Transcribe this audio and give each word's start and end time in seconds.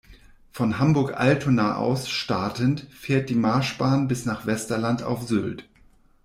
Von 0.51 0.79
Hamburg-Altona 0.79 1.75
aus 1.77 2.09
startend 2.09 2.87
fährt 2.89 3.29
die 3.29 3.35
Marschbahn 3.35 4.07
bis 4.07 4.25
nach 4.25 4.47
Westerland 4.47 5.03
auf 5.03 5.27
Sylt. 5.27 5.69